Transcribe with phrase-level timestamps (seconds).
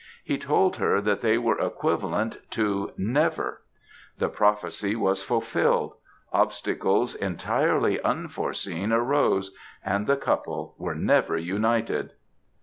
[0.23, 3.61] He told her that they were equivalent to never.
[4.17, 5.93] The prophecy was fulfilled;
[6.33, 9.51] obstacles entirely unforseen arose,
[9.85, 12.13] and the couple were never united."